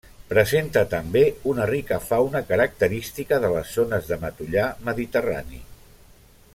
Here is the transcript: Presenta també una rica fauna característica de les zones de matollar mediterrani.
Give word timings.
Presenta 0.29 0.81
també 0.93 1.21
una 1.51 1.67
rica 1.71 1.99
fauna 2.05 2.41
característica 2.53 3.39
de 3.45 3.51
les 3.57 3.75
zones 3.77 4.09
de 4.13 4.19
matollar 4.27 4.67
mediterrani. 4.89 5.63